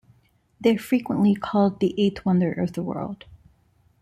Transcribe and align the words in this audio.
They 0.59 0.73
are 0.73 0.79
frequenty 0.79 1.35
called 1.35 1.79
the 1.79 1.93
"Eighth 1.95 2.25
Wonder 2.25 2.51
of 2.51 2.73
the 2.73 2.81
World". 2.81 3.25